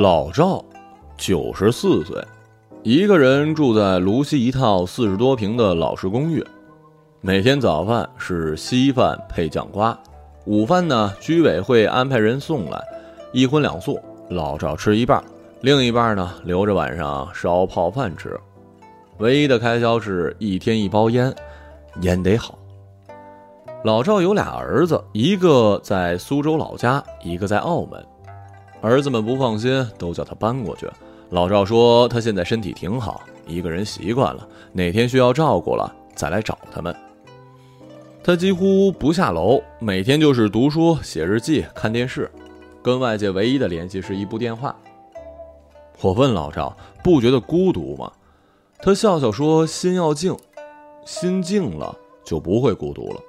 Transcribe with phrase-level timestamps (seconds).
[0.00, 0.64] 老赵，
[1.16, 2.24] 九十四岁，
[2.84, 6.46] 一个人住在芦西一套四十多平的老式公寓。
[7.20, 9.98] 每天早饭是稀饭配酱瓜，
[10.44, 12.80] 午饭呢居委会安排人送来，
[13.32, 13.98] 一荤两素，
[14.30, 15.20] 老赵吃一半，
[15.62, 18.38] 另一半呢留着晚上烧泡饭吃。
[19.18, 21.34] 唯一的开销是一天一包烟，
[22.02, 22.56] 烟得好。
[23.82, 28.00] 老赵有俩儿子，一个在苏州老家，一个在澳门。
[28.80, 30.88] 儿子们不放心，都叫他搬过去。
[31.30, 36.94] 老赵说他现在身体挺好，一个人习惯了，哪天需要照顾了再来找他们。
[38.22, 42.30] 他几乎不下楼，每天就是读书、写日记、看电视，
[42.82, 44.74] 跟外界唯一的联系是一部电话。
[46.00, 48.12] 我问老赵，不觉得孤独吗？
[48.80, 50.36] 他笑笑说：“心要静，
[51.04, 53.20] 心静了就不会孤独了。”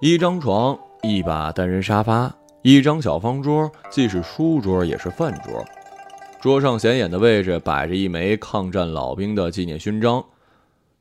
[0.00, 2.32] 一张床，一把单人沙发。
[2.62, 5.64] 一张小方桌，既是书桌也是饭桌。
[6.40, 10.24] 桌上显眼的位置摆着一枚抗战老兵的纪念勋章。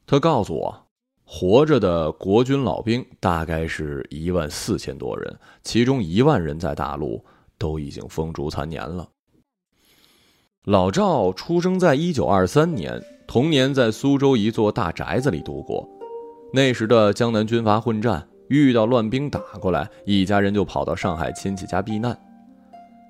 [0.08, 0.88] 他告诉我，
[1.24, 7.24] 活着的国军老兵大概是一万四千多人，其中一万人在大陆，
[7.60, 9.08] 都已经风烛残年了。
[10.66, 15.88] 老赵出生在一九二三年，童年在苏州一座大宅子里度过。
[16.54, 18.28] 那时的江南军阀混战。
[18.52, 22.18] 遇到乱兵打过来，一家人就跑到上海亲戚家避难。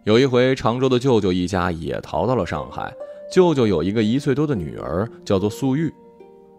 [0.04, 2.94] 有一回，常州的舅舅一家也逃到了上海。
[3.32, 5.92] 舅舅有一个一岁多的女儿，叫做素玉，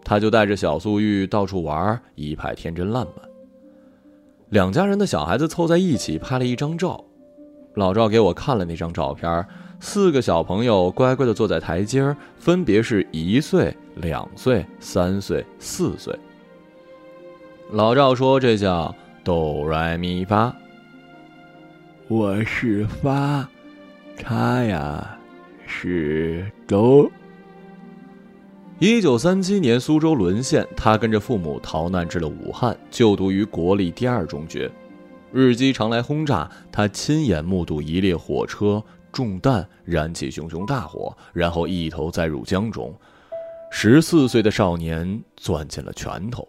[0.03, 3.15] 他就带着小素玉到处玩，一派天真烂漫。
[4.49, 7.01] 两家人的小孩子凑在一起拍了一张照，
[7.75, 9.45] 老赵给我看了那张照片，
[9.79, 16.13] 四个小朋友乖乖地坐在台阶分别是一岁、两岁、三岁、四岁。
[17.73, 20.55] 老赵说：“这叫哆来咪发。
[22.07, 23.49] 我是发，
[24.15, 25.17] 他呀
[25.65, 27.09] 是哆。”
[28.77, 34.71] 一九三七年，苏州沦陷，他跟着父母逃难至了武汉，就读于国立第二中学。
[35.31, 42.93] 日机常来轰炸，他亲眼目睹一列火车中弹，燃起熊熊大火，然后一头栽入江中。
[43.71, 46.47] 十四岁的少年攥紧了拳头。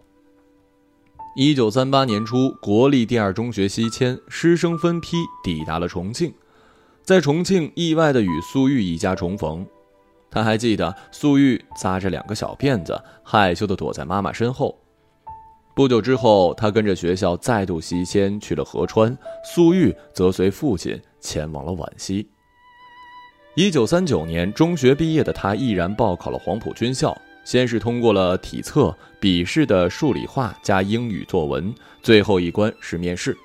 [1.37, 6.33] 一九三八年初，国立第二中学西迁，师生分批抵达了重庆，
[7.03, 9.67] 在重庆意外的与苏玉一家重逢。
[10.31, 14.79] 他还记得苏玉扎着两个小辫子，害羞的躲在妈妈身后。
[15.75, 22.29] 不久之后，他跟着学校再度西迁去了合川，苏玉则随父亲前往了皖西。
[23.55, 27.13] 一九三九年，中学毕业的他毅然报考了黄埔军校。
[27.45, 33.37] 先是通过了体测、笔试的数理化加英语作文，最后一关是面试。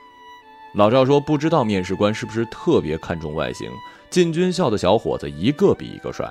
[0.75, 3.71] 老赵说：“不知道面试官是不是特别看重外形，
[4.09, 6.29] 进军校的小伙子一个比一个帅。”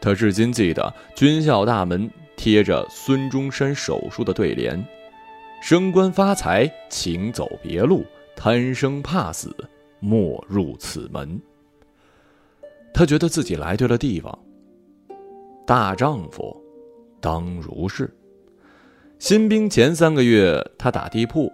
[0.00, 4.84] 他至今记得军校大门贴着孙中山手书的对联
[5.62, 8.02] ：“升官发财，请走别路；
[8.34, 9.54] 贪生怕死，
[10.00, 11.40] 莫入此门。”
[12.92, 14.38] 他觉得自己来对了地方。
[15.66, 16.54] 大丈夫，
[17.20, 18.14] 当如是。
[19.18, 21.50] 新兵前三个月，他打地铺；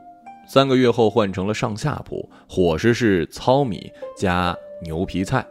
[0.49, 5.47] 三个月后换成了上下铺，伙食是糙米加牛皮菜，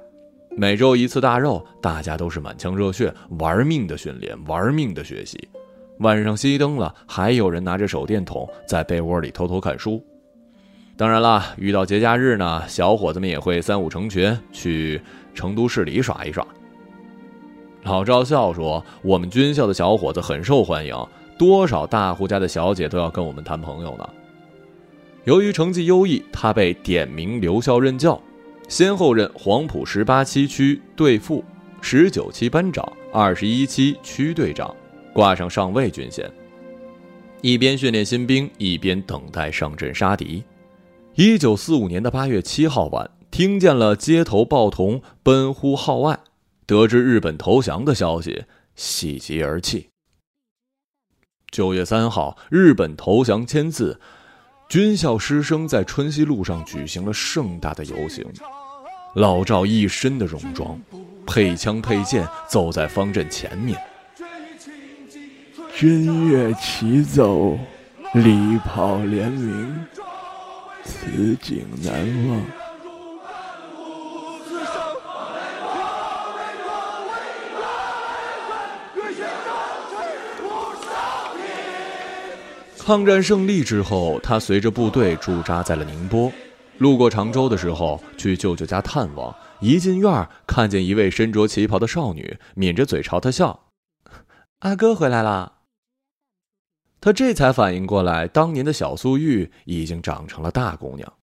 [0.58, 5.40] 每周一次大肉，大家都是满腔热血，玩命的训练，玩命的学习。
[6.00, 10.04] 晚上熄灯了，还有人拿着手电筒在被窝里偷偷看书。
[10.98, 15.02] 当然了，遇到节假日呢，小伙子们也会三五成群去
[15.34, 16.46] 成都市里耍一耍。
[17.90, 20.96] 老赵笑说：“我们军校的小伙子很受欢迎，
[21.40, 24.08] 多少大户家的小姐都要跟我们谈朋友呢。”
[25.26, 28.22] 由于成绩优异，他被点名留校任教，
[28.68, 31.44] 先后任黄埔十八七区队副、
[31.82, 34.74] 十九期班长、二十一期区队长，
[35.12, 36.32] 挂上上尉军衔，
[37.42, 40.44] 一边训练新兵，一边等待上阵杀敌。
[41.16, 46.20] 一九四五年的八月七号晚，听见了街头报童奔呼号外。
[46.70, 48.46] 得知日本投降的消息，
[48.76, 49.90] 喜极而泣。
[51.50, 54.00] 九月三号，日本投降签字，
[54.70, 58.24] 军校师生在春熙路上举行了盛大的游行。
[59.16, 60.80] 老赵一身的戎装，
[61.26, 63.76] 配枪配剑，走在方阵前面。
[65.76, 67.58] 军乐齐奏，
[68.14, 69.76] 礼炮连鸣，
[70.84, 72.59] 此景难忘。
[82.80, 86.32] 抗战胜利之后，他随着部队驻扎在了宁波。
[86.80, 93.68] 路过常州的时候，去舅舅家探望，一进院看见一位身着旗袍的少女，抿着嘴朝他笑
[94.60, 95.54] ：“阿哥回来了。”
[97.02, 101.14] 他这才反应过来，当年的小素玉已经长成了大姑娘。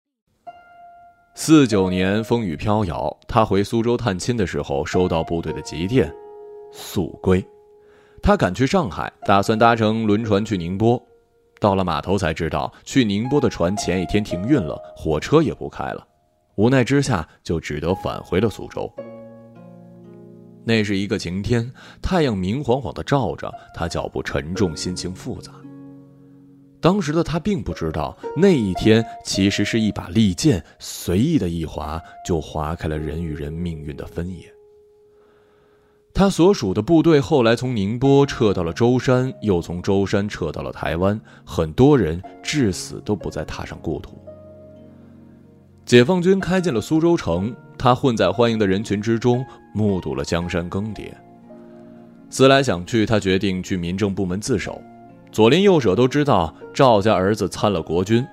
[1.34, 6.14] 四九年风雨飘摇，他回苏州探亲的时候，收到部队的急电，
[6.70, 7.44] 速归。
[8.22, 11.02] 他赶去上海，打算搭乘轮船去宁波。
[11.58, 16.06] 到了码头才知道，去宁波的船前一天停运了，火车也不开了。
[16.56, 18.90] 无奈之下，就只得返回了苏州。
[20.64, 21.70] 那是一个晴天，
[22.02, 25.52] 太阳明晃晃的照着，他脚步沉重，心情复杂。
[26.80, 34.52] 当时的他并不知道，那一天其实是一把利剑，随意的一划，就划开了人与人命运的分野。
[36.16, 44.16] 他所属的部队后来从宁波撤到了舟山，又从舟山撤到了台湾，很多人至死都不再踏上故土。
[45.84, 51.10] 解放军开进了苏州城，他混在欢迎的人群之中，目睹了江山更迭。
[52.30, 54.80] 思来想去，他决定去民政部门自首。
[55.30, 58.26] 左邻右舍都知道赵家儿子参了国军，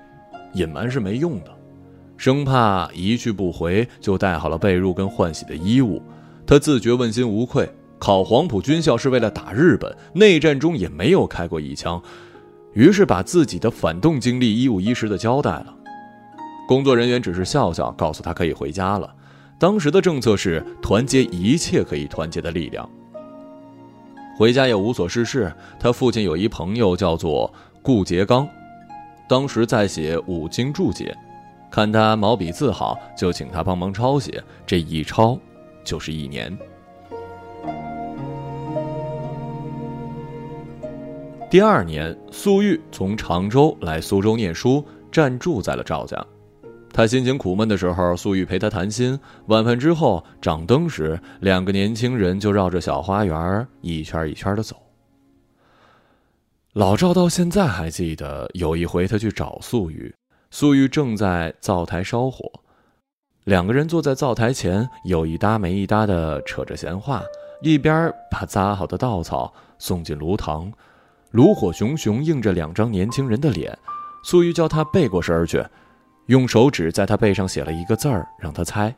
[0.54, 1.54] 隐瞒是没用的，
[2.16, 6.00] 生怕一去不回，就带好了被褥跟换洗的衣物。
[6.46, 7.68] 他自觉问心无愧，
[7.98, 12.02] 考黄埔军校是为了打日本，内战中也没有开过一枪，
[12.74, 15.74] 于是把自己的反动经历一五一十的交代了。
[16.68, 19.14] 工作人员只是笑笑，告诉他可以回家了。
[19.58, 22.88] 当时的政策是团结一切可以团结的力量。
[24.36, 25.52] 回家也无所事事。
[25.78, 28.48] 他父亲有一朋友叫做顾颉刚，
[29.28, 31.16] 当时在写五经注解，
[31.70, 34.42] 看他毛笔字好，就请他帮忙抄写。
[34.66, 35.38] 这一抄
[35.84, 36.56] 就是一年。
[41.50, 46.26] 第二年，粟裕从常州来苏州念书，暂住在了赵家。
[46.92, 49.18] 他心情苦闷的时候，粟裕陪他谈心。
[49.46, 54.76] 晚饭之后，掌灯时，两个年轻人就绕着小花园一圈一圈的走。
[56.72, 60.12] 老赵到现在还记得，有一回他去找粟裕，
[60.50, 62.50] 粟裕正在灶台烧火，
[63.44, 67.22] 两个人坐在灶台前，有一搭没一搭的扯着闲话，
[67.60, 70.72] 一边把扎好的稻草送进炉膛，
[71.30, 73.78] 炉火熊熊，映着两张年轻人的脸。
[74.24, 75.62] 粟裕叫他背过身去。
[76.28, 78.94] 用手指在他背上写了一个字儿，让他猜。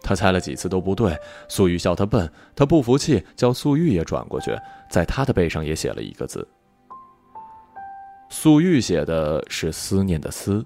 [0.00, 1.14] 他猜了几次都不对，
[1.48, 2.32] 素玉笑他笨。
[2.56, 4.56] 他不服气，叫素玉也转过去，
[4.88, 6.48] 在他的背上也写了一个字。
[8.30, 10.64] 素玉写的是思念的思，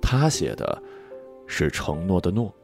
[0.00, 0.80] 他写的
[1.50, 2.54] 是承诺的诺。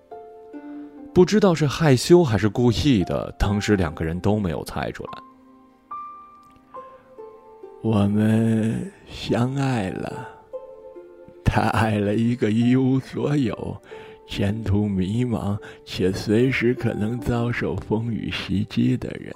[1.12, 5.10] 不知道是害羞还是故意的，当时两个人都没有猜出来。
[7.82, 10.28] 我们相爱了。
[11.44, 13.80] 他爱了一个一无所有、
[14.26, 19.32] 前途迷茫且随时可能遭受风雨袭击的人。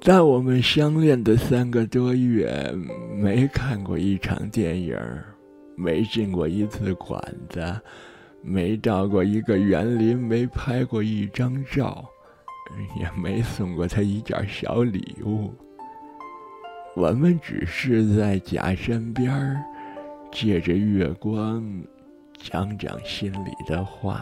[0.00, 2.72] 在我们相恋的三个多月，
[3.16, 4.96] 没看过一场电影，
[5.76, 7.80] 没进过一次馆子，
[8.42, 12.04] 没到过一个园林，没拍过一张照，
[12.98, 15.52] 也没送过他一件小礼物。
[16.96, 19.62] 我们只是在假山边。
[20.36, 21.64] 借着月光，
[22.36, 24.20] 讲讲心里的话。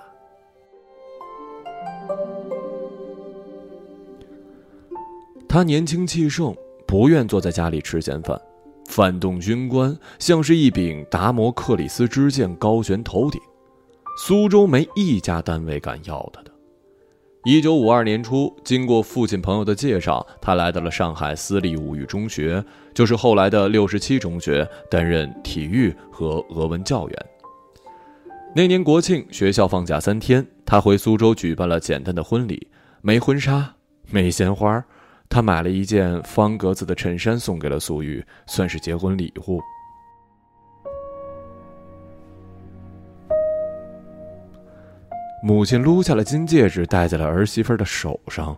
[5.48, 6.54] 他年轻气盛，
[6.86, 8.38] 不愿坐在家里吃闲饭。
[8.92, 13.40] 反动军官像是一柄达摩克里斯之剑，高悬头顶。
[14.18, 16.52] 苏州没一家单位敢要他的。
[17.44, 27.26] 一九五二年初，经过父亲朋友的介绍，他来到了上海私立五育中学，就是后来的六十七中学，担任体育和俄文教员。
[28.54, 32.68] 那年国庆，学校放假三天，他回苏州举办了简单的婚礼，
[33.00, 33.74] 没婚纱，
[34.10, 34.84] 没鲜花，
[35.32, 39.58] 他买了一件方格子的衬衫送给了苏玉，算是结婚礼物。
[45.42, 48.54] 母亲撸下了金戒指，戴在了儿媳妇的手上。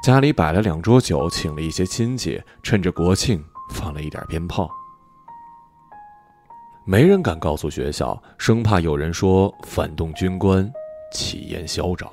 [0.00, 4.70] 家里摆了两桌酒，请了一些亲戚，趁着国庆放了一点鞭炮。
[6.84, 10.70] 没人敢告诉学校，生怕有人说反动军官
[11.12, 12.08] 气焰嚣张。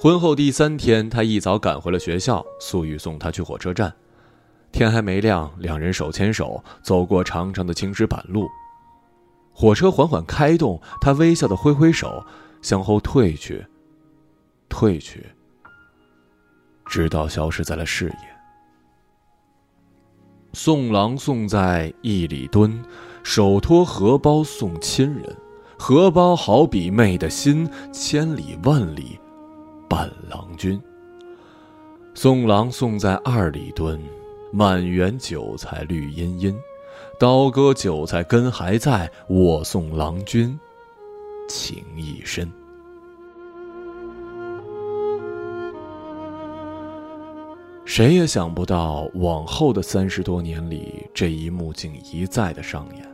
[0.00, 3.92] 婚后第三天，他一早赶回了学校，素玉送他去火车站。
[4.70, 8.46] 天还没亮，两人手牵手走过长长的青石板路。
[9.52, 12.24] 火车缓缓开动，他微笑的挥挥手，
[12.62, 13.66] 向后退去，
[14.68, 15.26] 退去，
[16.86, 18.14] 直到消失在了视野。
[20.52, 22.84] 送郎送在一里墩，
[23.24, 25.36] 手托荷包送亲人，
[25.76, 29.18] 荷包好比妹的心，千里万里
[29.88, 30.80] 伴郎君。
[32.14, 34.00] 送郎送在二里墩，
[34.52, 36.56] 满园韭菜绿茵茵，
[37.18, 40.58] 刀割韭菜根还在，我送郎君
[41.48, 42.50] 情意深。
[47.84, 53.08] 谁也想不到，往后的三十多年里，这一幕竟一再的上演。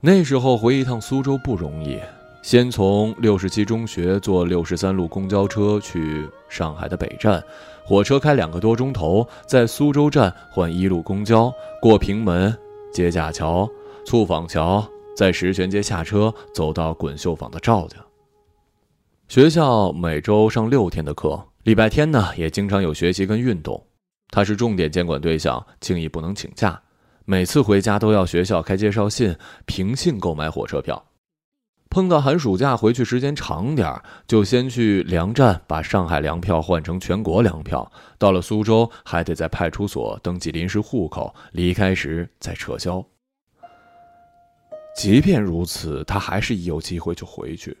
[0.00, 1.98] 那时候回一趟苏州不容易，
[2.46, 7.42] 先从六十七中学坐六十三路公交车去上海的北站，
[7.84, 12.56] 火车开两个多钟头，在苏州站换一路公交，过平门、
[12.92, 13.68] 接架桥、
[14.04, 17.96] 醋坊桥，在石泉街下车，走到滚绣坊的赵家。
[19.26, 21.44] 学校每周上六天的课。
[21.64, 23.84] 礼拜天呢，也经常有学习跟运动，
[24.30, 26.80] 他是重点监管对象，轻易不能请假。
[27.24, 31.04] 每次回家都要学校开介绍信，凭信购买火车票。
[31.96, 37.90] 碰到寒暑假回去时间长点就先去粮站把上海粮票换成全国粮票。
[38.18, 43.02] 到了苏州，还得在派出所登记临时户口，离开时再撤销。
[44.94, 47.74] 即便如此，他还是一有机会就回去。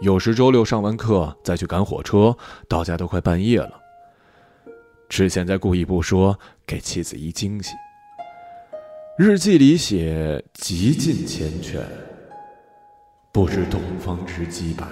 [0.00, 2.36] 有时周六上完课再去赶火车，
[2.68, 3.80] 到家都快半夜了。
[5.08, 7.70] 之前在故意不说，给妻子一惊喜。
[9.16, 11.78] 日记里写：“极尽缱绻，
[13.38, 14.84] 不知东方之既白。”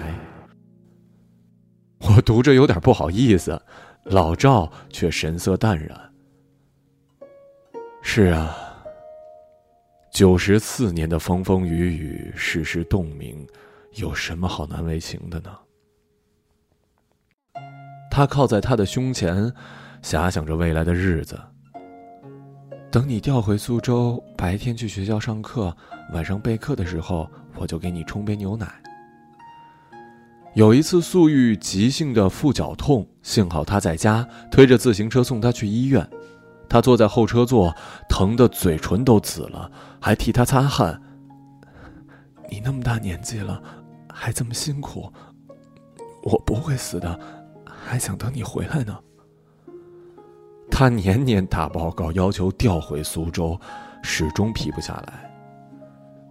[1.99, 3.61] 我读着有点不好意思，
[4.05, 6.13] 老赵却神色淡然。
[8.01, 8.55] 是啊，
[10.13, 13.45] 九十四年的风风雨雨，世事洞明。
[13.95, 15.51] 有什么好难为情的呢？
[18.09, 19.51] 他靠在他的胸前，
[20.01, 21.37] 遐想着未来的日子。
[22.89, 25.75] 等你调回苏州，白天去学校上课，
[26.13, 28.67] 晚上备课的时候，我就给你冲杯牛奶。
[30.53, 36.07] 有一次，素玉急性的腹绞痛，幸好他在家，推着自行车送他去医院。
[36.69, 37.75] 他坐在后车座，
[38.09, 41.01] 疼得嘴唇都紫了，还替他擦汗。
[42.49, 43.61] 你那么大年纪了。
[44.19, 45.13] 还这么辛苦，
[46.23, 47.19] 我不会死的，
[47.67, 48.97] 还想等你回来呢。
[50.71, 53.59] 他年年打报告要求调回苏州，
[54.01, 55.26] 始终批不下来。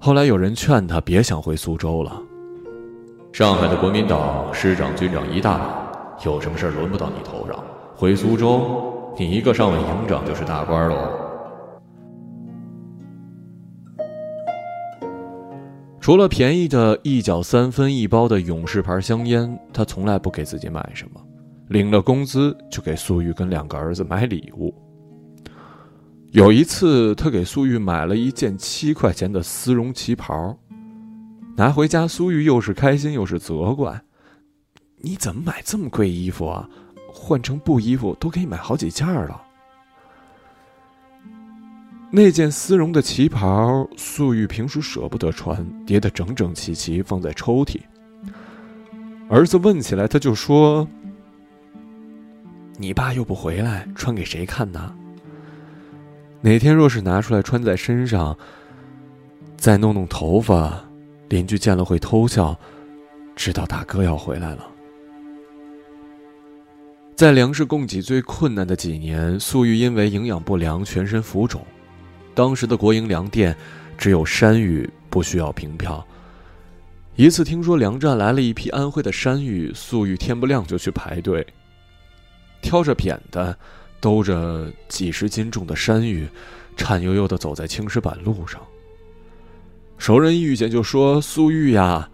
[0.06, 2.22] 后来有人劝他别想回苏州了，
[3.32, 7.56] 上海的国民党师长军长一大把，有什么事轮不到你头上。
[7.96, 10.96] 回苏州，你一个上尉营长就是大官喽。
[16.00, 21.20] 除了便宜的一角三分一包的勇士牌香烟，他从来不给自己买什么。
[21.66, 24.72] 领了工资就给苏玉跟两个儿子买礼物。
[26.36, 30.54] 有一次，他给苏玉买了一件七块钱的丝绒旗袍，
[31.56, 33.98] 拿回家，苏玉又是开心又是责怪
[35.00, 36.68] ：“你怎么买这么贵衣服啊？
[37.10, 39.40] 换成布衣服都可以买好几件了。”
[42.12, 47.80] 那件丝绒的旗袍，素玉平时舍不得穿，叠得整整齐齐放在抽屉。
[49.30, 50.86] 儿子问起来，他就说
[52.76, 54.94] ：“你爸又不回来，穿给谁看呢？
[56.40, 58.36] 哪天若是拿出来穿在身上，
[59.56, 60.84] 再弄弄头发，
[61.28, 62.56] 邻居见了会偷笑，
[63.34, 64.66] 知道大哥要回来了。”
[67.16, 71.64] 在粮食供给最困难的几年，素玉因为营养不良，全身浮肿。
[72.34, 73.56] 当时的国营粮店，
[73.96, 76.06] 只有山芋不需要凭票。
[77.14, 81.46] 一次听说粮站来了一批安徽的山芋，素玉天不亮就去排队，
[82.60, 83.56] 挑着扁担，
[84.06, 86.28] 兜着几十斤重的山芋，
[86.76, 88.64] 颤悠悠的走在青石板路上。
[89.98, 92.08] 熟人遇见就说：“素玉呀，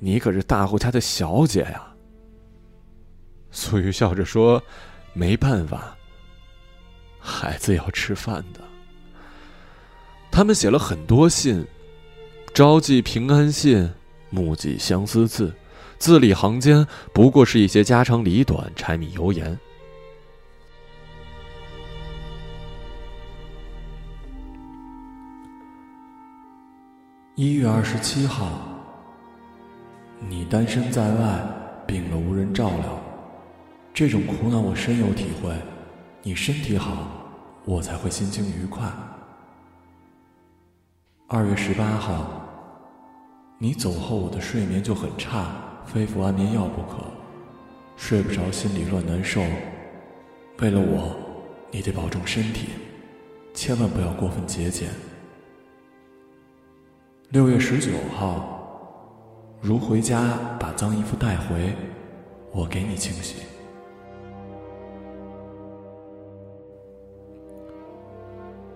[0.00, 1.94] 你可是大户家的小姐呀。”
[3.52, 4.60] 苏玉笑着说
[5.14, 5.96] ：“没办法，
[7.20, 8.60] 孩子要吃饭的。”
[10.32, 11.64] 他们写了很多信，
[12.52, 13.88] 朝寄平安信，
[14.28, 15.54] 暮寄相思字，
[15.98, 19.56] 字里行间不过是一些家长里短、柴米油盐。
[27.38, 28.48] 一月二十七号，
[30.28, 31.40] 你单身在外，
[31.86, 33.00] 病了无人照料，
[33.94, 35.54] 这种苦恼我深有体会。
[36.24, 37.06] 你身体好，
[37.64, 38.90] 我才会心情愉快。
[41.28, 42.42] 二月十八号，
[43.56, 45.52] 你走后我的睡眠就很差，
[45.86, 47.04] 非服安眠药不可，
[47.96, 49.40] 睡不着，心里乱难受。
[50.58, 51.14] 为了我，
[51.70, 52.70] 你得保重身体，
[53.54, 54.88] 千万不要过分节俭，
[57.30, 58.58] 六月十九号，
[59.60, 61.76] 如回家把脏衣服带回，
[62.52, 63.42] 我给你清洗。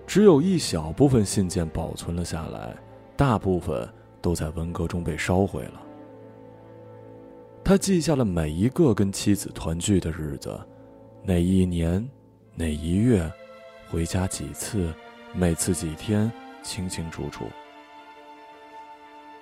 [0.05, 2.77] 只有一小部分信件保存了下来，
[3.17, 3.89] 大部分
[4.21, 5.81] 都在文革中被烧毁了。
[7.63, 10.55] 他记下了每一个跟妻子团聚的日子，
[11.23, 12.07] 哪一年，
[12.53, 13.27] 哪一月，
[13.89, 14.93] 回家几次，
[15.33, 16.31] 每次几天，
[16.61, 17.45] 清清楚楚。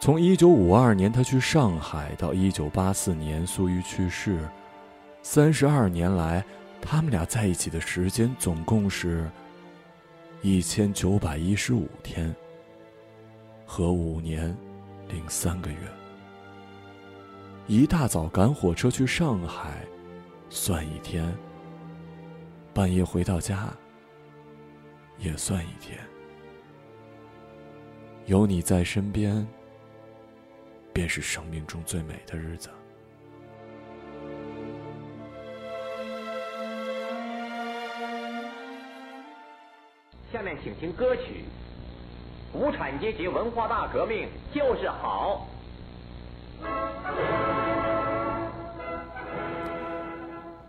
[0.01, 4.49] 从一九五二年他去上海到一九八四年苏玉去世，
[5.21, 6.43] 三十二年来，
[6.81, 9.29] 他们俩在一起的时间总共是
[10.41, 12.35] 一千九百一十五天
[13.63, 14.57] 和五年
[15.07, 15.77] 零三个月。
[17.67, 19.85] 一大早赶火车去上海，
[20.49, 21.31] 算一天；
[22.73, 23.71] 半夜回到家，
[25.19, 25.95] 也算一天。
[28.25, 29.47] 有你在身边，
[30.93, 32.69] 便是生命中最美的日子。
[40.31, 41.43] 下面请听歌曲
[42.57, 45.47] 《无产阶级文化大革命就是好》。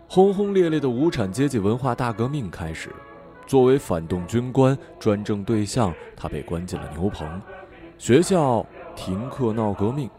[0.07, 2.91] 轰轰烈烈的无产阶级文化大革命开始，
[3.47, 7.41] 作为反动军官专政对象，他被关进了牛棚。
[7.97, 8.63] 学校
[8.95, 10.09] 停课闹革命，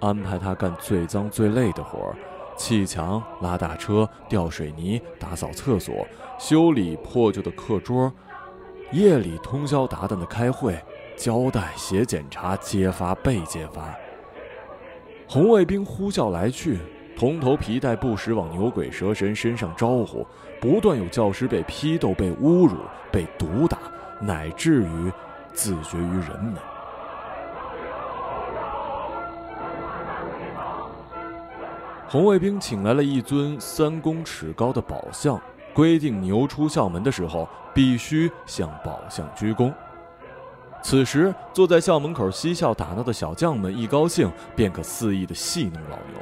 [0.00, 2.16] 安排他干最脏最累的活儿：
[2.56, 6.06] 砌墙、拉大车、吊水泥、打扫厕所、
[6.38, 8.12] 修理破旧的课桌。
[8.92, 10.78] 夜里通宵达旦的开会、
[11.16, 13.94] 交代、写检查、揭发、被揭发。
[15.26, 16.78] 红卫兵呼啸来去。
[17.16, 20.26] 铜头皮带不时往牛鬼蛇神身上招呼，
[20.60, 22.76] 不断有教师被批斗、被侮辱、
[23.12, 23.78] 被毒打，
[24.20, 25.12] 乃至于
[25.52, 26.54] 自绝于人们。
[32.14, 35.36] 红卫兵请来了一尊三公尺高的宝像，
[35.72, 39.74] 规定牛出校门的时候必须向宝像鞠躬。
[40.80, 46.20] 此时，坐在校门口嬉笑打闹的小将们一高兴，便可肆意的戏弄老牛。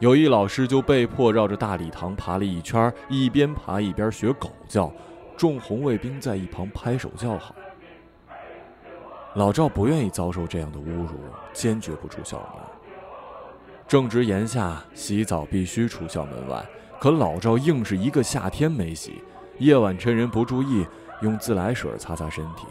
[0.00, 4.92] 有一老师就被迫绕着大礼堂爬了一圈，一边爬一边学狗叫，
[5.36, 7.54] 众红卫兵在一旁拍手叫好。
[9.34, 11.14] 老赵不愿意遭受这样的侮辱，
[11.52, 12.75] 坚决不出校门。
[13.88, 16.64] 正值炎夏，洗澡必须出校门外，
[16.98, 19.22] 可老赵硬是一个夏天没洗，
[19.58, 20.84] 夜晚趁人不注意，
[21.22, 22.66] 用自来水擦擦身体。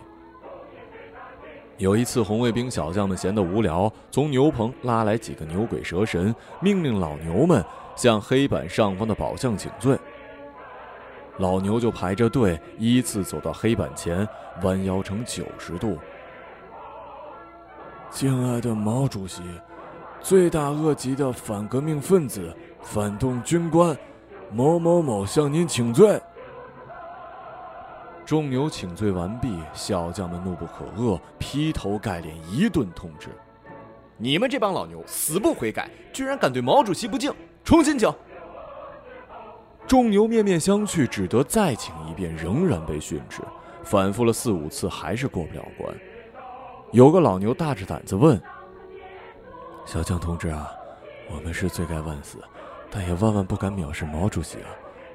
[1.78, 7.63] 有一次，红卫兵小将们闲得无聊，从牛棚拉来几个牛鬼蛇神，命令老牛们
[7.95, 9.97] 向黑板上方的宝像请罪。
[11.38, 14.28] 老牛就排着队，依次走到黑板前，
[14.63, 15.97] 弯腰成九十度。
[18.10, 19.41] 敬爱的毛主席，
[20.26, 23.96] 罪大恶极的反革命分子、反动军官
[24.52, 26.20] 某某某向您请罪。
[28.26, 33.30] 众牛请罪完毕，小将们怒不可遏，劈头盖脸一顿痛斥
[34.18, 37.32] ：“你们这帮老牛死不悔改，居然敢对毛主席不敬！
[37.64, 38.12] 重新请！”
[39.86, 43.44] 众牛面面相觑，只得再请一遍，仍然被训斥，
[43.84, 45.96] 反复了四五次，还是过不了关。
[46.92, 48.42] 有个老牛大着胆子问
[49.86, 50.71] ：“小江同志啊，
[51.30, 52.39] 我们是罪该万死，
[52.89, 54.69] 但也万万不敢藐视毛主席啊！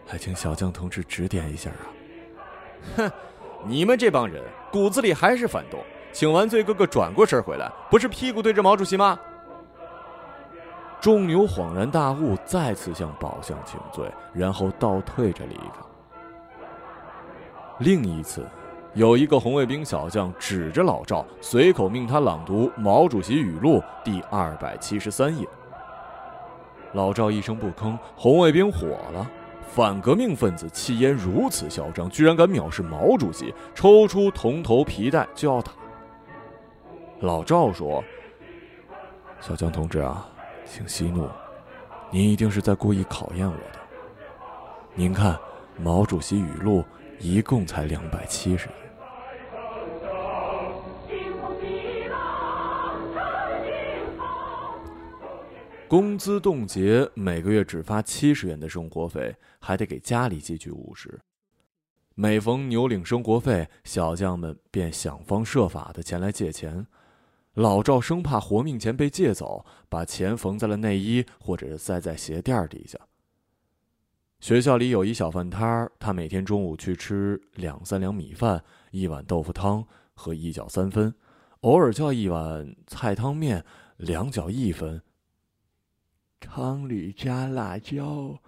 [0.07, 1.83] 还请小江同志指点一下啊！”
[2.97, 3.11] 哼，
[3.65, 5.81] 你们这帮人骨子里还是反动。
[6.13, 9.19] 请完罪，哥哥转过身回来，不是屁股对着毛主席吗？
[11.01, 15.81] 众牛恍然大悟，再次向宝相请罪，然后倒退着离开。
[17.79, 18.47] 另一次，
[18.95, 25.47] 有一个红卫兵小将指着老赵，随口命他朗读《毛主席语录》第二百七十三页。
[26.95, 29.31] 老赵一声不吭，红卫兵火了。
[29.69, 35.71] 反革命分子气焰如此嚣张，居然敢藐视毛主席，抽出铜头皮带就要打。
[37.21, 38.03] 老赵说
[39.41, 40.29] ：“小江同志啊，
[40.65, 41.29] 请息怒，
[42.11, 43.79] 您一定是在故意考验我的。
[44.97, 45.39] 您看，
[45.79, 46.85] 毛主席语录
[47.21, 48.75] 一共才两百七十页。”
[55.87, 61.21] 工资冻结，每个月只发七十元的生活费，还得给家里寄去五十。
[62.15, 66.87] 每逢牛领生活费，小将们便想方设法的前来借钱。
[67.55, 72.97] 老赵生怕活命钱被借走，把钱缝在了内衣，或者是塞在鞋垫底下。
[74.41, 81.15] 学校里有一小饭摊儿，他每天中午去吃两三两米饭，一碗豆腐汤和一角三分，
[81.61, 83.63] 偶尔叫一碗菜汤面，
[83.99, 85.03] 两角一分。
[86.41, 88.41] 汤里加辣椒，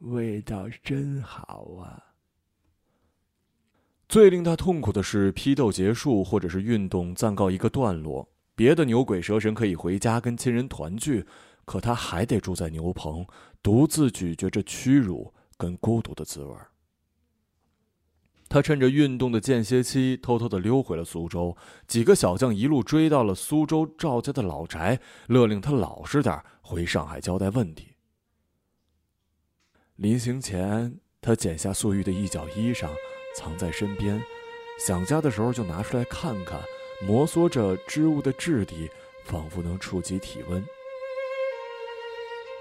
[0.00, 2.12] 味道真好啊！
[4.06, 11.24] 最令他痛苦的是批斗结束，或者是运动暂告一个段落，别的牛鬼蛇神可以回家跟亲人团聚，
[11.64, 13.26] 可他还得住在牛棚，
[13.62, 16.56] 独自咀嚼着屈辱跟孤独的滋味。
[18.48, 21.56] 他趁着运动的间歇期，偷偷的溜回了苏州。
[21.86, 27.94] 几个小将一路追到了苏州赵家的老宅，勒令他老实点回上海交代问题。
[29.96, 32.90] 临行前，他剪下素玉的一角衣裳。
[33.36, 34.20] 藏在身边，
[34.84, 36.60] 想家的时候就拿出来看看，
[37.06, 38.90] 摩挲着织物的质地，
[39.24, 40.60] 仿佛能触及体温。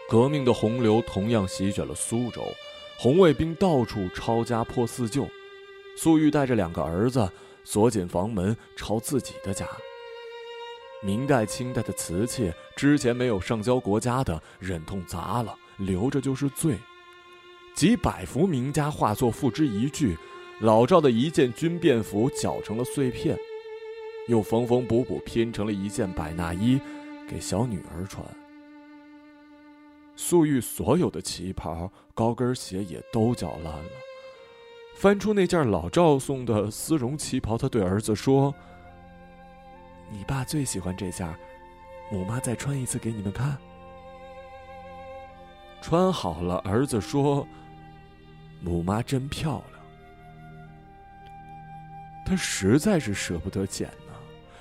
[0.09, 2.41] 革命的洪流同样席卷了苏州，
[2.97, 5.27] 红卫兵到处抄家破四旧。
[5.95, 7.31] 粟裕带着两个儿子
[7.63, 9.67] 锁紧房门，抄自己的家。
[11.03, 16.75] 明代、清代的瓷器，之前没有上交国家的，忍痛砸了，留着就是罪。
[17.75, 20.17] 几百幅名家画作付之一炬。
[20.61, 23.37] 老赵的一件军便服绞成了碎片，
[24.27, 26.81] 又缝缝补补拼成了一件百衲衣，
[27.29, 28.25] 给小女儿穿。
[30.21, 33.89] 素玉所有的旗袍、高跟鞋也都绞烂了。
[34.97, 38.53] 翻出那件老赵送的丝绒旗袍，他对儿子说
[40.11, 41.33] ：“你爸最喜欢这件，
[42.11, 43.57] 母妈再穿一次给你们看。”
[45.81, 47.47] 穿好了，儿子说
[48.59, 49.81] ：“母妈真漂亮。”
[52.27, 54.13] 他实在是舍不得剪呢，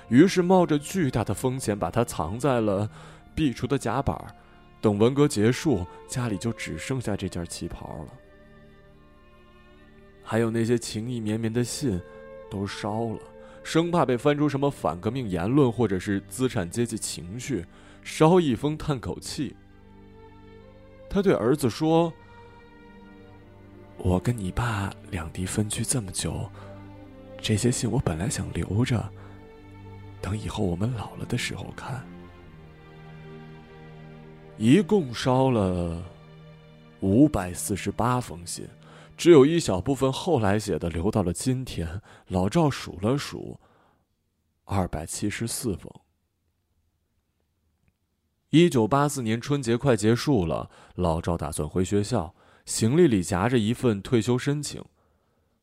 [0.07, 2.89] 于是冒着巨大的风险把它藏在了
[3.35, 4.15] 壁橱的夹板
[4.81, 8.13] 等文革结束，家里就只剩下这件旗袍了。
[10.23, 11.99] 还有那些情意绵绵的信，
[12.49, 13.19] 都烧了，
[13.63, 17.65] 生怕被翻出什么反革命言论或者是资产阶级情绪，
[18.03, 19.55] 烧一封叹口气。
[21.09, 22.13] 他对儿子说
[23.97, 26.49] ：“我跟你爸两地分居这么久。”
[27.41, 29.11] 这些信我本来想留着，
[30.21, 32.05] 等以后我们老了的时候看。
[34.59, 36.03] 一共烧了
[36.99, 38.67] 五百四十八封信，
[39.15, 42.01] 只有一小部分后来写的留到了今天。
[42.27, 43.57] 老赵数了数，
[44.65, 45.89] 二百七十四封。
[48.49, 54.83] 一九八四年春节快结束了，老赵打算回学校，行李里夹着一份退休申请。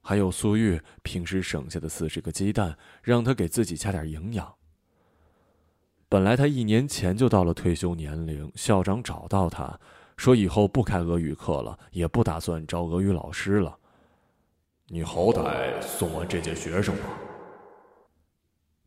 [0.01, 4.55] 还有苏玉平时省下的四十个鸡蛋，让他给自己加点营养。
[6.09, 9.79] 本来他一年前就到了退休年龄，校长找到他，
[10.17, 13.77] 说以后不开俄语课了，也不打算招俄语老师了。
[14.89, 17.03] 你好歹送完这届学生吧。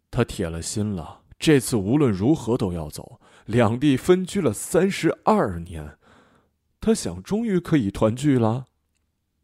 [0.09, 3.19] 他铁了心了，这次无论如何都要走。
[3.45, 5.97] 两地分居了三十二年，
[6.79, 8.65] 他想终于可以团聚了。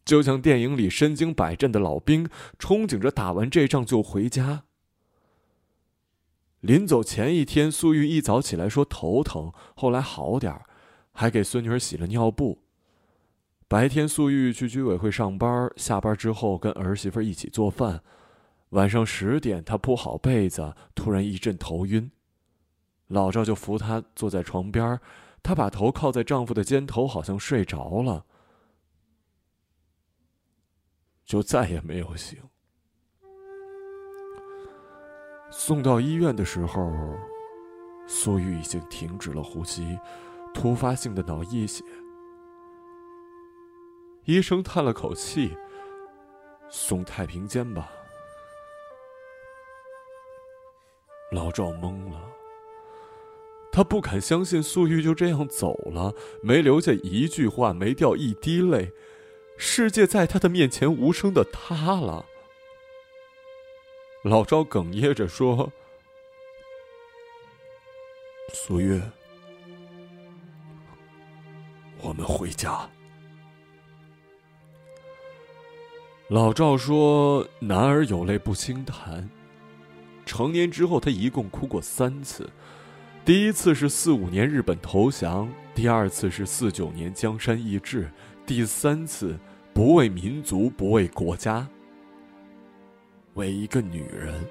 [0.06, 4.64] 就像电影里身经百战的老兵，憧憬着打完这仗就回家。
[6.65, 10.65] 临走前一天，素玉一早起来说头疼，后来好点儿，
[11.12, 12.60] 还给孙女儿洗了尿布。
[13.67, 18.01] 白天，素玉去居委会上班，下班之后跟儿媳妇一起做饭。
[18.69, 22.10] 晚上十点，她铺好被子，突然一阵头晕，
[23.10, 24.99] 老赵就扶她坐在床边，
[25.43, 28.25] 她把头靠在丈夫的肩头，好像睡着了。
[31.23, 32.39] 就再也没有醒。
[35.58, 36.91] 送到医院的时候，
[38.06, 39.98] 苏玉已经停止了呼吸，
[40.54, 41.82] 突发性的脑溢血。
[44.26, 45.56] 医生叹了口气
[46.70, 47.89] ：“送太平间吧。”
[51.32, 52.22] 老赵懵了，
[53.72, 56.13] 他不敢相信苏玉就这样走了，
[56.44, 58.91] 没留下一句话，没掉一滴泪。
[59.58, 62.26] 世界在他的面前无声的塌了。
[64.26, 65.72] 老赵哽咽着说
[68.52, 69.00] ：“苏月，
[72.02, 72.90] 我们回家。”
[76.30, 79.30] 老赵说：“男儿有泪不轻弹。”
[80.26, 82.50] 成年之后，他一共哭过三次。
[83.24, 88.10] 第一次是四五年日本投降，第二次是四九年江山易帜。
[88.44, 89.38] 第三次，
[89.72, 91.68] 不为民族，不为国家，
[93.36, 94.43] 为一个女人。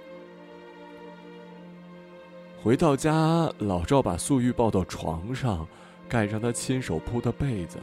[2.62, 5.66] 回到家，老赵把素玉抱到床上，
[6.08, 7.78] 盖上他亲手铺的被子。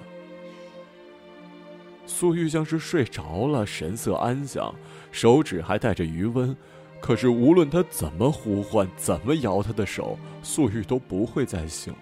[2.06, 4.74] 素玉像是睡着了，神色安详，
[5.12, 6.56] 手指还带着余温，
[7.00, 12.00] 可是无论他怎么呼唤，怎么摇他的手，素玉都不会再醒了。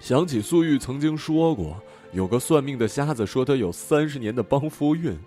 [0.00, 1.80] 想起素玉曾经说过，
[2.12, 5.18] 有个算命的瞎子说他有三十年的帮夫运，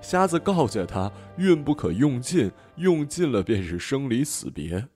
[0.00, 4.88] 瞎子告诫他运不可用尽，用尽了便是生离死别。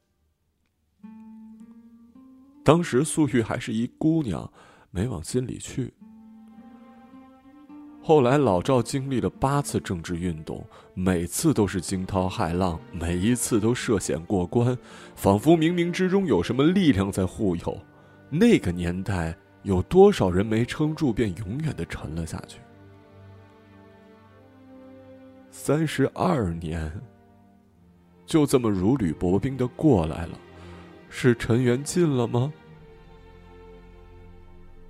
[2.64, 4.50] 当时素玉还是一姑娘，
[4.90, 5.92] 没往心里去。
[8.04, 14.76] 后来老赵经历了八次政治运动，每次都是惊涛骇浪，每一次都涉险过关，
[15.14, 17.78] 仿佛冥冥之中有什么力量在护佑。
[18.28, 22.58] 那个年代，有多少人没撑住，便永远的沉了下去？
[25.54, 26.90] 三十二年，
[28.24, 30.38] 就这么如履薄冰的过来了，
[31.10, 32.50] 是尘缘尽了吗？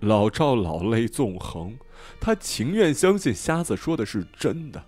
[0.01, 1.77] 老赵老泪纵横。
[2.21, 4.83] 他情愿相信瞎子说的是真的，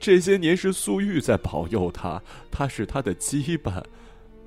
[0.00, 3.82] 这些年是素玉在保佑他，他是他的羁绊，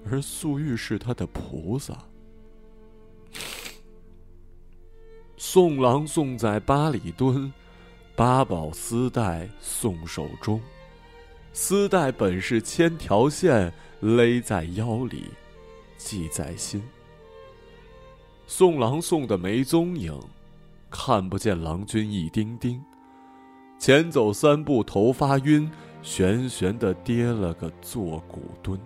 [0.09, 1.97] 而素玉是他的菩萨。
[5.37, 7.51] 送郎送在八里墩，
[8.15, 10.61] 八宝丝带送手中，
[11.53, 15.25] 丝带本是千条线，勒在腰里，
[15.97, 16.83] 系在心。
[18.47, 20.19] 送郎送的没踪影。
[20.89, 22.79] 看不见郎君一丁丁，
[23.79, 25.69] 前走三步头发晕，
[26.03, 28.79] 悬悬的跌了个坐骨蹲。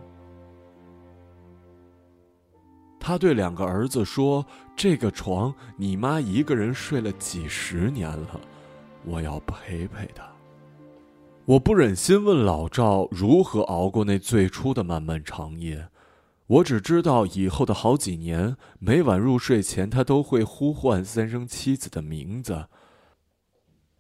[2.98, 8.40] 他对两个儿子说：“这个床你妈一个人睡了几十年了，
[9.04, 10.26] 我要陪陪她。”
[11.48, 15.90] 我不忍心问老赵如何熬过那最初的漫漫长夜。
[16.48, 22.68] 我只知道，以后的好几年，每晚入睡前，他都会呼唤三生妻子的名字：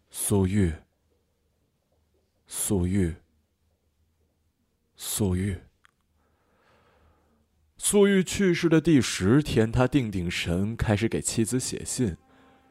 [0.09, 0.73] 素玉、
[2.45, 3.15] 素玉、
[4.97, 5.59] 素玉。
[7.77, 12.17] 素玉去世的第十天，他定定神，开始给妻子写信。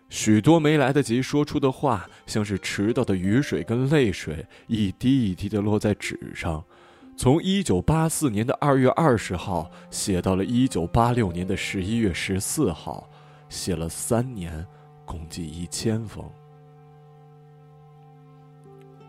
[0.09, 6.65] 许多没来得及说出的话，像是迟到的雨水跟泪水，一滴一滴的落在纸上。
[7.17, 13.09] 从一九八四年的二月二十号写到了一九八六年的十一月十四号，
[13.49, 14.67] 写了三年，
[15.05, 16.25] 共计一千封。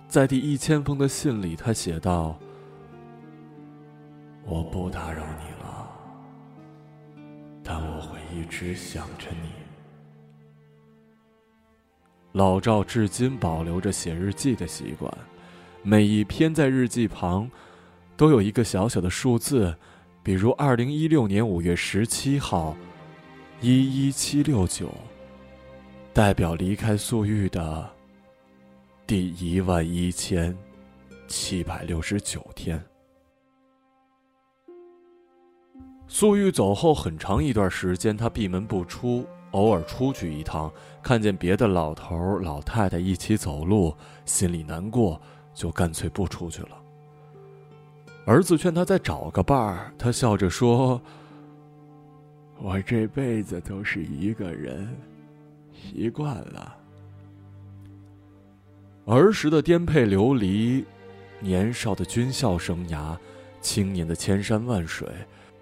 [0.08, 2.40] 在第一千封的信里，他写道
[4.48, 5.90] ：“我不打扰你了，
[7.62, 9.50] 但我会一直想着你。”
[12.38, 15.12] 老赵至今保留着写日记的习惯，
[15.82, 17.50] 每一篇在日记旁。
[18.15, 19.76] 都有一个小小的数字，
[20.21, 22.78] 比如二零一六年五月十七号，
[23.60, 24.91] 一一七六九，
[26.13, 27.89] 代表离开素玉的
[29.08, 30.56] 第一万一千
[31.28, 32.80] 七百六十九天。
[36.08, 39.26] 素玉走后很长一段时间，他闭门不出，
[39.58, 43.91] 偶尔出去一趟，看见别的老头老太太一起走路，
[44.24, 45.20] 心里难过，
[45.52, 46.70] 就干脆不出去了。
[48.28, 51.02] 儿子劝他再找个伴儿，他笑着说
[52.62, 54.88] ：“我这辈子都是一个人，
[55.74, 56.76] 习惯了。
[59.06, 60.86] 儿时的颠沛流离，
[61.39, 63.17] 年少的军校生涯，
[63.60, 65.08] 青年的千山万水，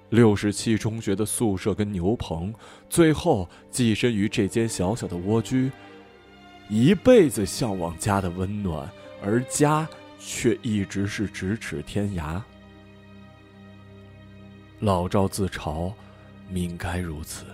[0.10, 2.54] 六十七中学的宿舍跟牛棚，
[2.90, 5.72] 最后寄身于这间小小的蜗居，
[6.70, 8.90] 一辈子向往家的温暖，
[9.22, 9.88] 而家
[10.20, 12.42] 却一直是咫尺天涯。”
[14.80, 15.92] 老赵自嘲
[16.50, 17.46] ：“命该如此。”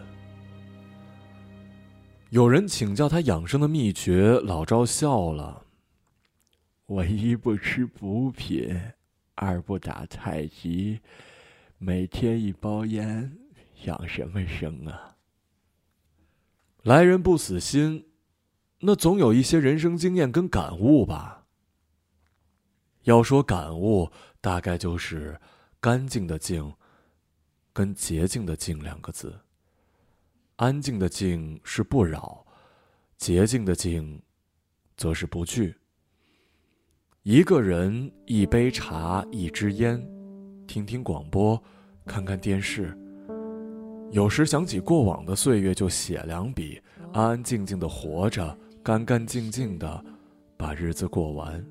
[2.32, 5.66] 有人请教他养生的秘诀，老赵笑了
[6.88, 8.80] ：“我一不吃补品，
[9.36, 11.00] 二不打太极，
[11.84, 13.40] 每天一包烟，
[13.86, 15.18] 养什么生啊？”
[16.84, 18.06] 来人不死心，
[18.82, 21.48] 那总有一些人生经验跟感悟吧。
[23.06, 25.42] 要说感悟，大概就是
[25.80, 26.72] 干净的净。
[27.74, 29.40] 跟洁净的净两个字。
[30.58, 32.46] 安静的静是不扰，
[33.18, 34.22] 洁净的净，
[34.96, 35.76] 则是不惧。
[37.24, 40.00] 一个人，一杯茶，一支烟，
[40.68, 41.62] 听听广播，
[42.06, 42.98] 看看电视。
[44.12, 46.82] 有时想起过往的岁月，就写两笔，
[47.14, 50.04] 安安静静的活着，干干净净的
[50.58, 51.64] 把日子过完。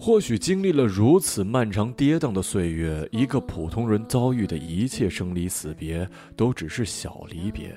[0.00, 7.76] 或许经历了如此漫长跌宕的岁月，一个普通人遭遇的一切生离死别，都只是小离别。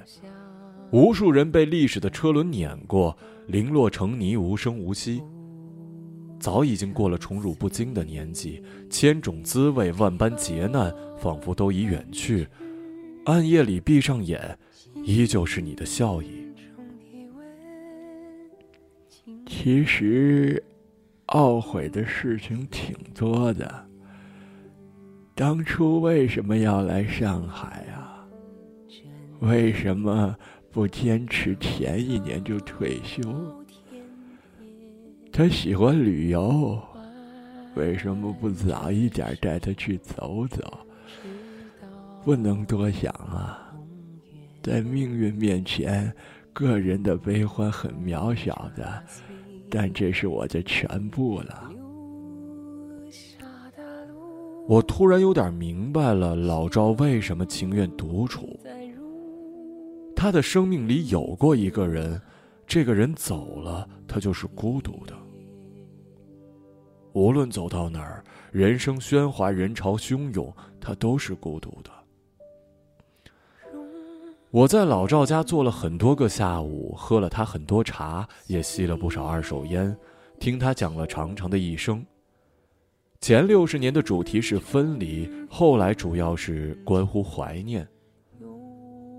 [0.91, 5.23] 无数人被历史的车轮碾过，零落成泥，无声无息。
[6.41, 12.47] 早已经过了宠辱不惊的年纪，千种滋味，万般劫难，仿佛都已远去。
[13.25, 14.57] 暗夜里闭上眼，
[15.03, 16.47] 依旧是你的笑意。
[19.45, 20.63] 其实，
[21.27, 23.85] 懊悔的事情挺多的。
[25.35, 28.25] 当初为什么要来上海啊？
[29.41, 30.35] 为什么
[30.71, 33.21] 不坚持前一年就退休？
[35.33, 36.77] 他喜欢旅游，
[37.75, 40.61] 为什么不早一点带他去走走？
[42.25, 43.73] 不能多想啊，
[44.61, 46.13] 在命运面前，
[46.51, 49.03] 个人的悲欢很渺小的，
[49.69, 51.71] 但这是我的全部了。
[54.67, 58.59] 我突然有点明白了老赵为什么情愿独处。
[60.15, 62.21] 他的生命里有过一个人。
[62.73, 65.13] 这个人走了，他就是孤独的。
[67.11, 71.91] 无论走到哪儿，人生喧哗，人潮汹涌，他都是孤独的。
[74.51, 79.93] 我在老赵家坐了很多个下午，喝了他很多茶，也吸了不少二手烟，
[80.39, 82.01] 听他讲了长长的一生。
[83.19, 87.85] 前六十年的主题是分离，后来主要是关乎怀念。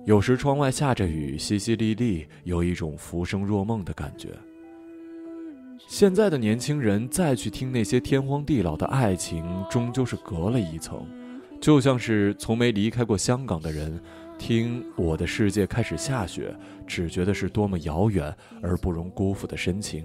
[0.05, 4.31] 有时窗外下着雨，淅淅沥沥，有一种浮生若梦的感觉。
[5.87, 11.07] 现在的年轻人再去听那些天荒地老的爱情，终究是隔了一层，
[11.61, 14.01] 就像是从没离开过香港的人，
[14.39, 16.53] 听《我的世界开始下雪》，
[16.87, 20.05] 只觉得是多么遥远而不容辜负的深情。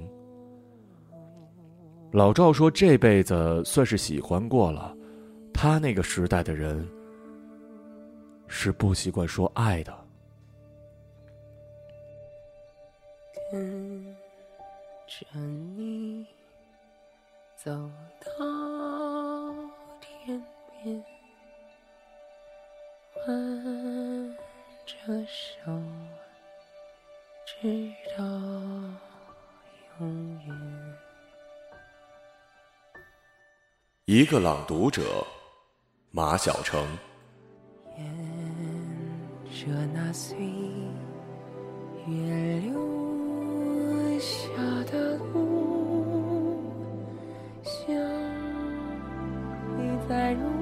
[2.11, 4.95] 老赵说：“这辈子算是喜欢过了，
[5.53, 6.87] 他那个时代的人。”
[8.47, 10.05] 是不习惯说爱的。
[13.51, 14.15] 跟
[15.07, 16.25] 着你
[17.55, 17.71] 走
[18.19, 18.29] 到
[20.01, 20.43] 天
[20.83, 21.03] 边，
[23.27, 24.37] 挽
[24.85, 25.71] 着手，
[27.45, 28.23] 直到
[29.99, 30.97] 永远。
[34.05, 35.25] 一个朗读者，
[36.11, 36.85] 马晓成。
[39.49, 40.37] 惹那岁
[42.07, 44.35] 月留下
[44.91, 46.59] 的路，
[47.63, 47.95] 想
[49.77, 50.56] 你在如。